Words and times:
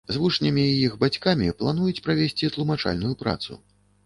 З 0.13 0.19
вучнямі 0.21 0.63
і 0.69 0.79
іх 0.85 0.95
бацькамі 1.03 1.51
плануюць 1.59 2.01
правесці 2.09 2.51
тлумачальную 2.57 3.13
працу. 3.23 3.61